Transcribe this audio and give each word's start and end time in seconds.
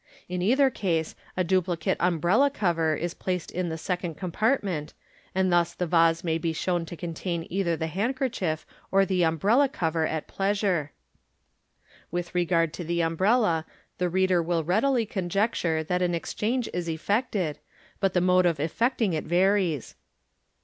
In 0.27 0.41
either 0.41 0.71
case 0.71 1.13
a 1.37 1.43
duplicate 1.43 1.95
umbrella 1.99 2.49
cover 2.49 2.95
is 2.95 3.13
placed 3.13 3.51
in 3.51 3.69
the 3.69 3.77
second 3.77 4.15
compartment, 4.17 4.95
and 5.35 5.53
thus 5.53 5.75
the 5.75 5.85
vase 5.85 6.23
may 6.23 6.39
be 6.39 6.53
shown 6.53 6.87
to 6.87 6.97
contain 6.97 7.45
either 7.51 7.77
the 7.77 7.85
handkerchief 7.85 8.65
or 8.91 9.05
the 9.05 9.21
umbrella 9.21 9.69
cover 9.69 10.07
at 10.07 10.27
pleasure. 10.27 10.91
With 12.09 12.33
regard 12.33 12.73
to 12.73 12.83
the 12.83 13.01
umbrella, 13.01 13.63
the 13.99 14.09
reader 14.09 14.41
will 14.41 14.63
readily 14.63 15.05
conjecture 15.05 15.83
that 15.83 16.01
an 16.01 16.15
exchange 16.15 16.67
is 16.73 16.87
effected, 16.89 17.59
but 17.99 18.15
the 18.15 18.21
mode 18.21 18.47
of 18.47 18.59
effecting 18.59 19.13
it 19.13 19.25
varies. 19.25 19.93